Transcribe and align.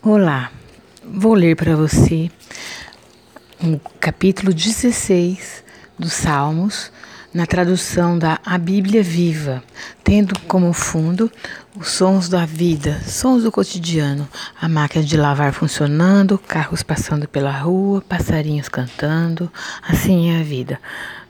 Olá, 0.00 0.52
vou 1.04 1.34
ler 1.34 1.56
para 1.56 1.74
você 1.74 2.30
o 3.60 3.80
capítulo 3.98 4.54
16 4.54 5.64
dos 5.98 6.12
Salmos, 6.12 6.92
na 7.34 7.44
tradução 7.46 8.16
da 8.16 8.38
A 8.46 8.56
Bíblia 8.56 9.02
Viva, 9.02 9.60
tendo 10.04 10.38
como 10.46 10.72
fundo 10.72 11.28
os 11.76 11.88
sons 11.88 12.28
da 12.28 12.46
vida, 12.46 13.00
sons 13.04 13.42
do 13.42 13.50
cotidiano, 13.50 14.28
a 14.60 14.68
máquina 14.68 15.04
de 15.04 15.16
lavar 15.16 15.52
funcionando, 15.52 16.38
carros 16.38 16.84
passando 16.84 17.26
pela 17.26 17.50
rua, 17.50 18.00
passarinhos 18.00 18.68
cantando, 18.68 19.50
assim 19.82 20.30
é 20.30 20.40
a 20.40 20.44
vida. 20.44 20.78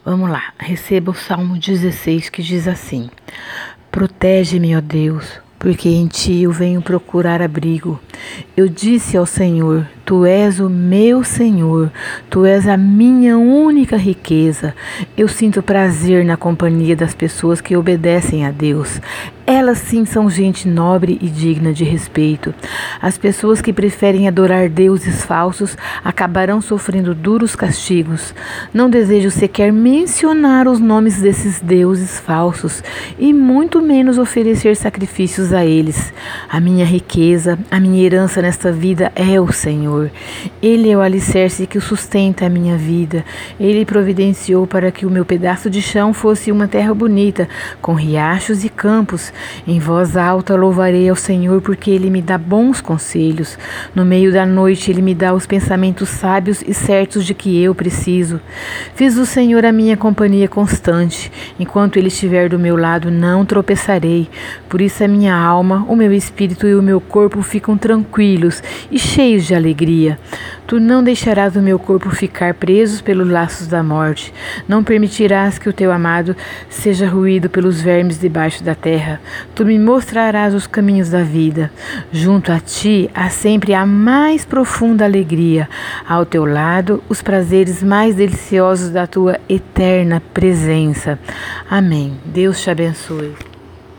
Vamos 0.05 0.29
lá, 0.29 0.53
receba 0.59 1.11
o 1.11 1.15
Salmo 1.15 1.59
16 1.59 2.29
que 2.29 2.43
diz 2.43 2.69
assim: 2.69 3.09
Protege-me, 3.91 4.77
ó 4.77 4.81
Deus, 4.83 5.25
porque 5.59 5.89
em 5.89 6.07
ti 6.07 6.43
eu 6.43 6.53
venho 6.53 6.83
procurar 6.83 7.41
abrigo. 7.41 7.99
Eu 8.57 8.69
disse 8.69 9.17
ao 9.17 9.27
Senhor: 9.27 9.87
Tu 10.05 10.27
és 10.27 10.61
o 10.61 10.69
meu 10.69 11.23
Senhor, 11.23 11.91
tu 12.29 12.45
és 12.45 12.67
a 12.67 12.77
minha 12.77 13.39
única 13.39 13.78
riqueza. 13.97 14.75
Eu 15.17 15.29
sinto 15.29 15.63
prazer 15.63 16.25
na 16.25 16.37
companhia 16.37 16.95
das 16.95 17.15
pessoas 17.15 17.61
que 17.61 17.77
obedecem 17.77 18.45
a 18.45 18.51
Deus. 18.51 19.01
Elas 19.51 19.79
sim 19.79 20.05
são 20.05 20.29
gente 20.29 20.69
nobre 20.69 21.19
e 21.23 21.29
digna 21.31 21.73
de 21.73 21.83
respeito. 21.83 22.55
As 23.01 23.17
pessoas 23.17 23.63
que 23.63 23.73
preferem 23.73 24.29
adorar 24.29 24.69
deuses 24.69 25.25
falsos 25.25 25.75
acabarão 26.05 26.61
sofrendo 26.61 27.15
duros 27.15 27.57
castigos. 27.57 28.35
Não 28.75 28.91
desejo 28.91 29.31
sequer 29.31 29.73
mencionar 29.73 30.69
os 30.69 30.79
nomes 30.79 31.23
desses 31.23 31.61
deuses 31.61 32.21
falsos 32.21 32.85
e 33.19 33.33
muito 33.33 33.81
menos 33.81 34.19
oferecer 34.19 34.77
sacrifícios 34.77 35.55
a 35.55 35.65
eles. 35.65 36.13
A 36.51 36.61
minha 36.61 36.85
riqueza, 36.85 37.59
a 37.71 37.81
minha 37.81 38.05
herança 38.05 38.43
nesta 38.43 38.71
vida 38.71 39.11
é 39.15 39.41
o 39.41 39.51
Senhor. 39.51 40.11
Ele 40.61 40.91
é 40.91 40.97
o 40.97 41.01
alicerce 41.01 41.67
que 41.67 41.81
sustenta 41.81 42.45
a 42.45 42.51
minha 42.51 42.77
vida. 42.77 43.25
Ele 43.59 43.78
providenciou 43.85 44.67
para 44.67 44.91
que 44.91 45.07
o 45.07 45.11
meu 45.11 45.25
pedaço 45.25 45.69
de 45.69 45.81
chão 45.81 46.13
fosse 46.13 46.51
uma 46.51 46.69
terra 46.69 46.95
bonita, 46.95 47.49
com 47.81 47.95
riachos 47.95 48.65
e 48.65 48.69
campos. 48.69 49.33
Em 49.67 49.79
voz 49.79 50.17
alta 50.17 50.57
louvarei 50.57 51.09
ao 51.09 51.17
Senhor, 51.17 51.61
porque 51.61 51.91
ele 51.91 52.11
me 52.11 52.21
dá 52.23 52.39
bons 52.39 52.81
conselhos. 52.81 53.59
No 53.95 54.05
meio 54.05 54.33
da 54.33 54.45
noite, 54.45 54.91
ele 54.91 55.03
me 55.03 55.15
dá 55.15 55.35
os 55.35 55.47
pensamentos 55.47 56.09
sábios 56.09 56.63
e 56.67 56.75
certos 56.75 57.25
de 57.25 57.35
que 57.35 57.63
eu 57.63 57.75
preciso. 57.75 58.41
Fiz 58.95 59.15
do 59.15 59.25
Senhor 59.25 59.65
a 59.65 59.73
minha 59.73 59.97
companhia 59.97 60.49
constante. 60.49 61.31
Enquanto 61.59 61.97
ele 61.97 62.09
estiver 62.09 62.49
do 62.49 62.59
meu 62.59 62.77
lado, 62.77 63.11
não 63.11 63.45
tropeçarei. 63.45 64.29
Por 64.69 64.81
isso 64.81 65.05
a 65.05 65.09
minha 65.09 65.35
alma, 65.35 65.85
o 65.89 65.95
meu 65.95 66.13
espírito 66.13 66.67
e 66.67 66.75
o 66.75 66.83
meu 66.83 67.01
corpo 67.01 67.43
ficam 67.43 67.77
tranquilos 67.77 68.63
e 68.91 68.99
cheios 68.99 69.45
de 69.47 69.55
alegria. 69.55 70.19
Tu 70.67 70.79
não 70.79 71.03
deixarás 71.03 71.57
o 71.57 71.63
meu 71.63 71.79
corpo 71.79 72.11
ficar 72.11 72.53
preso 72.55 73.03
pelos 73.03 73.29
laços 73.29 73.68
da 73.69 73.83
morte. 73.83 74.33
Não 74.67 74.83
permitirás 74.83 75.59
que 75.59 75.69
o 75.69 75.73
teu 75.73 75.93
amado 75.93 76.37
seja 76.69 77.09
ruído 77.09 77.49
pelos 77.49 77.81
vermes 77.81 78.19
debaixo 78.19 78.63
da 78.65 78.75
terra. 78.75 79.21
Tu 79.55 79.65
me 79.65 79.79
mostrarás 79.79 80.55
os 80.55 80.67
caminhos 80.67 81.11
da 81.11 81.23
vida. 81.23 81.71
Junto 82.11 82.53
a 82.53 82.59
ti 82.59 83.11
há 83.15 83.29
sempre 83.29 83.75
a 83.75 83.87
mais 83.87 84.45
profunda 84.45 85.05
alegria. 85.05 85.69
Ao 86.09 86.25
teu 86.25 86.45
lado, 86.45 87.03
os 87.09 87.23
prazeres 87.23 87.83
mais 87.83 88.15
deliciosos 88.15 88.91
da 88.91 89.07
tua 89.07 89.39
eterna 89.49 90.23
presença. 90.33 91.19
Amém. 91.71 92.19
Deus 92.25 92.61
te 92.61 92.71
abençoe. 92.71 93.48